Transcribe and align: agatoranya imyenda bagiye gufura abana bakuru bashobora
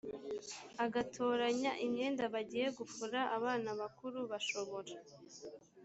agatoranya 0.85 1.71
imyenda 1.85 2.23
bagiye 2.33 2.67
gufura 2.77 3.19
abana 3.37 3.69
bakuru 3.81 4.19
bashobora 4.31 4.93